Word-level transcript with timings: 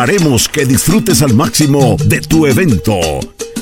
haremos 0.00 0.48
que 0.48 0.64
disfrutes 0.66 1.22
al 1.22 1.34
máximo 1.34 1.96
de 2.04 2.20
tu 2.20 2.46
evento. 2.46 2.98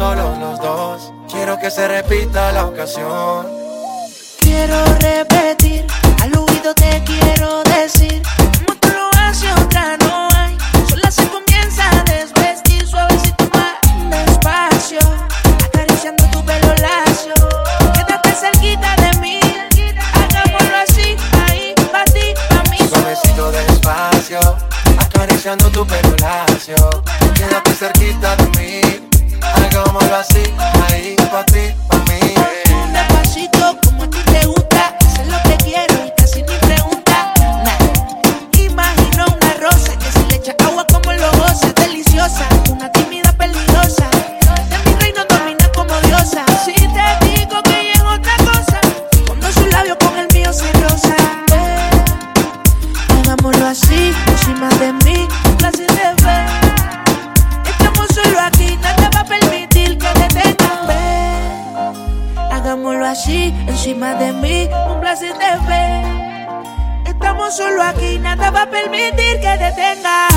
solo 0.00 0.34
los 0.38 0.58
dos. 0.60 1.12
Quiero 1.30 1.58
que 1.58 1.70
se 1.70 1.86
repita 1.86 2.52
la 2.52 2.64
ocasión. 2.64 3.46
Quiero 4.40 4.82
repetir. 4.98 5.29
permitir 68.70 69.40
que 69.40 69.58
detenga. 69.58 70.29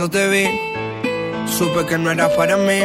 cuando 0.00 0.18
te 0.18 0.28
vi, 0.30 0.46
supe 1.46 1.84
que 1.84 1.98
no 1.98 2.10
era 2.10 2.34
para 2.34 2.56
mí. 2.56 2.80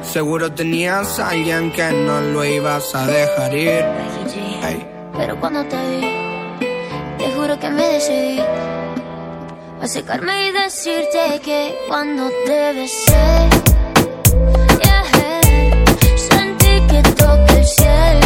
Seguro 0.00 0.50
tenías 0.50 1.18
a 1.18 1.28
alguien 1.28 1.70
que 1.72 1.92
no 1.92 2.22
lo 2.22 2.42
ibas 2.42 2.94
a 2.94 3.06
dejar 3.06 3.54
ir. 3.54 3.84
Pero 5.14 5.38
cuando 5.38 5.62
te 5.66 5.76
vi, 5.76 6.08
te 7.18 7.30
juro 7.32 7.58
que 7.60 7.68
me 7.68 7.86
decidí 7.88 8.40
a 9.82 9.86
secarme 9.86 10.48
y 10.48 10.52
decirte 10.52 11.38
que 11.44 11.76
cuando 11.86 12.30
te 12.46 12.72
besé, 12.72 13.50
yeah, 14.82 15.40
sentí 16.16 16.80
que 16.88 17.02
toqué 17.14 17.58
el 17.58 17.66
cielo. 17.66 18.25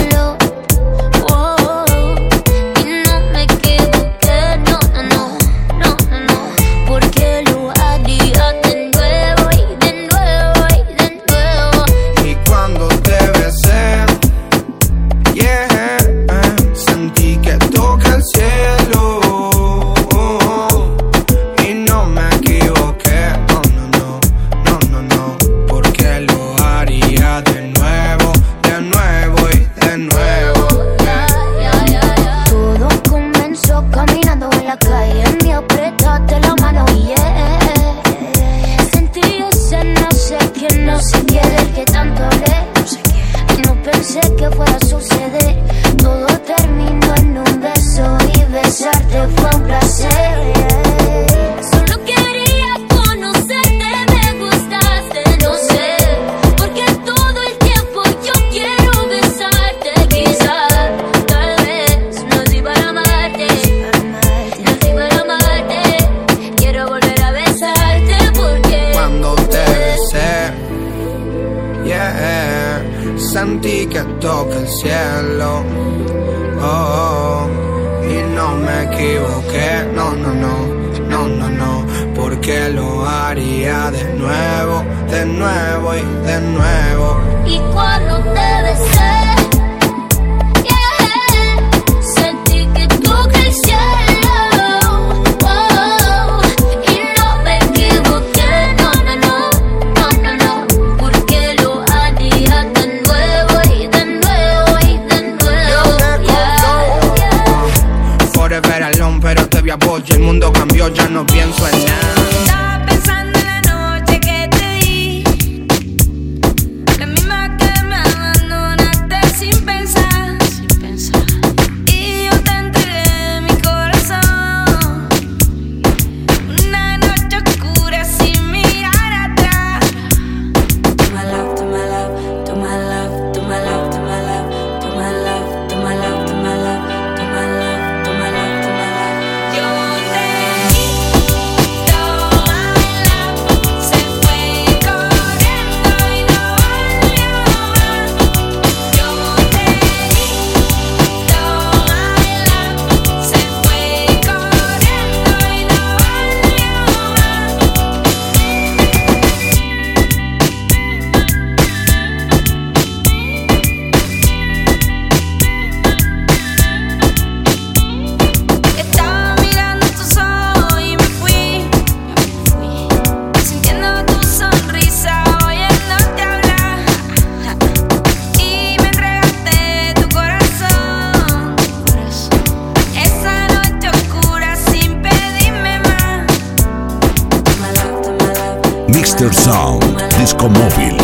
Disco 190.31 190.49
Móvil. 190.49 190.97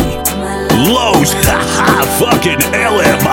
Lowe's, 0.87 1.33
haha, 1.43 2.05
fucking 2.17 2.59
LM. 2.71 3.26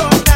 Oh. 0.00 0.27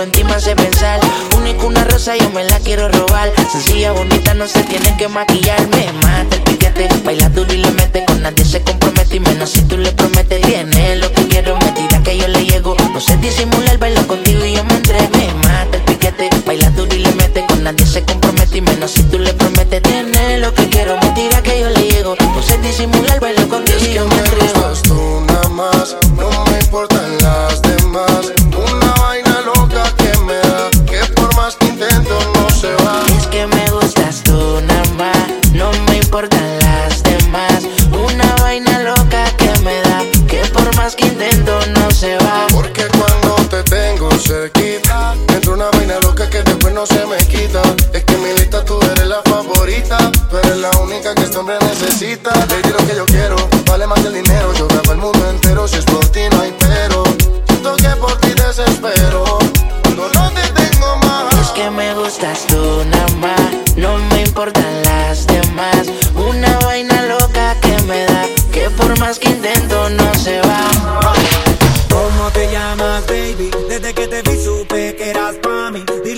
solo 0.00 0.04
en 0.04 0.12
ti 0.12 0.24
me 0.24 0.34
hace 0.34 0.54
pensar. 0.56 1.00
Único 1.36 1.66
una 1.66 1.84
rosa, 1.84 2.16
yo 2.16 2.30
me 2.30 2.44
la 2.44 2.58
quiero 2.60 2.88
robar. 2.88 3.30
Sencilla, 3.50 3.92
bonita, 3.92 4.34
no 4.34 4.46
se 4.46 4.62
tiene 4.62 4.96
que 4.96 5.08
maquillarme. 5.08 5.92
Mata 6.02 6.36
el 6.36 6.42
piquete, 6.42 6.88
baila 7.04 7.28
duro 7.30 7.52
y 7.52 7.58
le 7.58 7.70
mete. 7.72 8.04
Con 8.06 8.22
nadie 8.22 8.44
se 8.44 8.62
compromete 8.62 9.16
y 9.16 9.20
menos 9.20 9.50
si 9.50 9.62
tú 9.62 9.76
le 9.76 9.92
prometes. 9.92 10.40
Tiene 10.42 10.96
lo 10.96 11.12
que 11.12 11.26
quiero, 11.28 11.56
me 11.58 11.72
tira 11.72 12.02
que 12.02 12.16
yo 12.16 12.28
le 12.28 12.44
llego. 12.44 12.76
No 12.92 13.00
sé 13.00 13.16
disimular, 13.18 13.78
bailo 13.78 14.06
contigo 14.06 14.44
y 14.44 14.54
yo 14.54 14.64
me 14.64 14.74
entregué. 14.74 15.32
Mata 15.44 15.76
el 15.76 15.82
piquete, 15.82 16.30
baila 16.46 16.70
duro 16.70 16.94
y 16.94 17.00
le 17.00 17.12
mete. 17.12 17.44
Con 17.46 17.62
nadie 17.62 17.86
se 17.86 18.02
compromete 18.02 18.58
y 18.58 18.60
menos 18.60 18.90
si 18.92 19.02
tú 19.04 19.18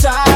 side. 0.00 0.29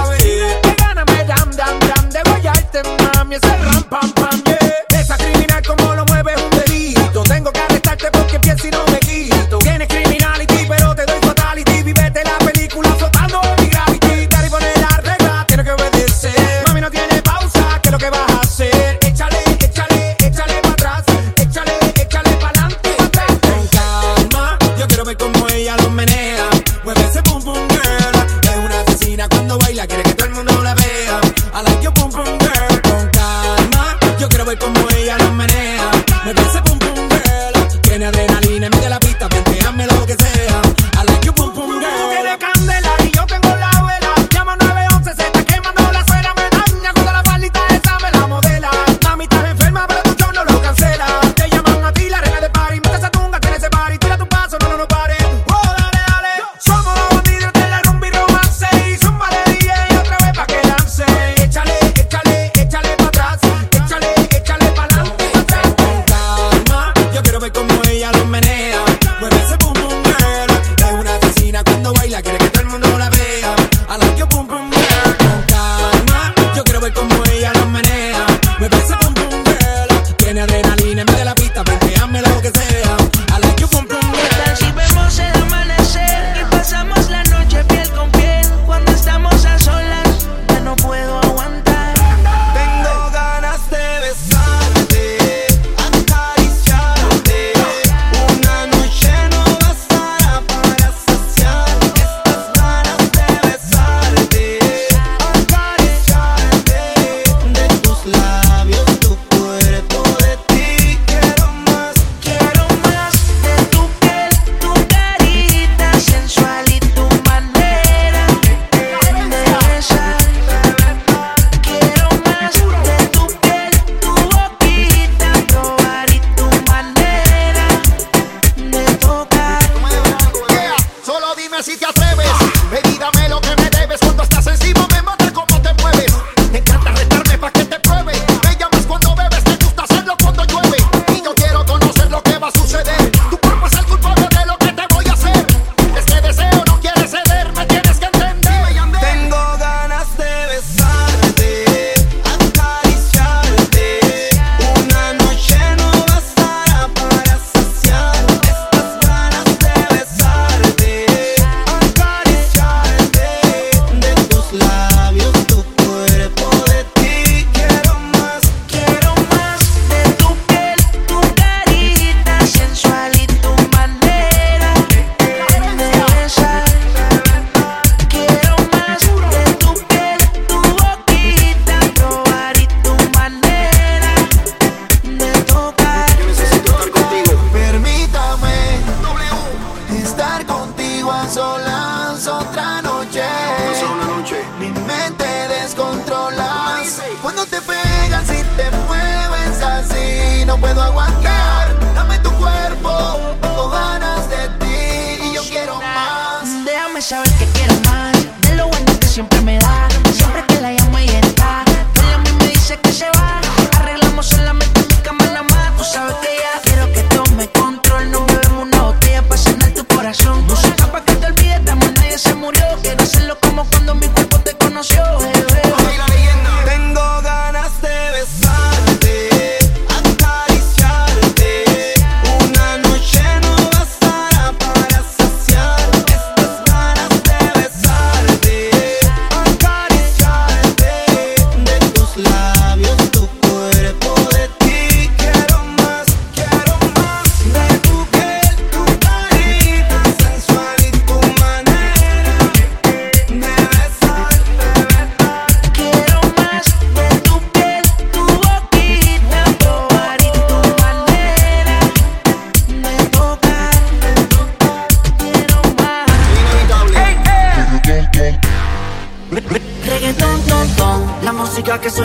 sabes 207.25 207.39
que 207.39 207.47
quiero 207.59 207.75
más. 207.85 208.13
De 208.43 208.55
lo 208.57 208.69
bueno 208.69 208.99
que 209.01 209.07
siempre 209.07 209.41
me 209.41 209.59
das. 209.59 209.84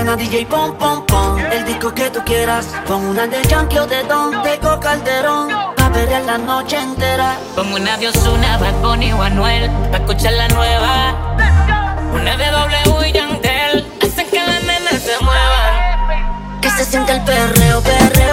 Suena 0.09 0.23
DJ 0.23 0.45
pom 0.47 0.75
pom 0.75 1.05
pom. 1.05 1.37
El 1.37 1.65
disco 1.65 1.93
que 1.93 2.09
tú 2.09 2.19
quieras. 2.25 2.65
Pon 2.87 3.05
una 3.05 3.27
de 3.27 3.43
Yankee 3.43 3.77
o 3.77 3.85
de 3.85 4.01
Don 4.05 4.41
Tengo 4.41 4.79
Calderón. 4.79 5.49
Pa' 5.75 5.91
perder 5.91 6.23
la 6.25 6.35
noche 6.39 6.77
entera. 6.77 7.37
Pon 7.55 7.71
una 7.71 7.95
de 7.95 8.07
Ozuna, 8.07 8.57
Bad 8.57 8.81
Bunny 8.81 9.11
o 9.13 9.21
Anuel. 9.21 9.69
Pa' 9.91 9.97
escuchar 9.97 10.33
la 10.33 10.47
nueva. 10.47 11.37
Una 12.11 12.35
de 12.37 12.45
W 12.49 13.07
y 13.07 13.11
Yandel. 13.11 13.85
Hacen 14.01 14.27
que 14.31 14.39
la 14.39 14.59
nena 14.61 14.89
se 14.89 15.23
mueva 15.23 16.59
Que 16.59 16.71
se 16.71 16.85
sienta 16.85 17.13
el 17.13 17.21
perreo, 17.21 17.79
perreo. 17.81 18.28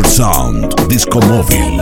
Sound, 0.00 0.86
Disco 0.88 1.20
Móvil. 1.20 1.76